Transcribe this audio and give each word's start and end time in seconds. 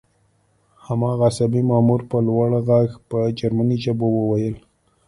هماغه 0.85 1.23
عصبي 1.29 1.61
مامور 1.69 2.01
په 2.09 2.17
لوړ 2.27 2.49
غږ 2.67 2.89
په 3.09 3.19
جرمني 3.37 3.77
ژبه 3.85 4.05
وویل 4.11 4.55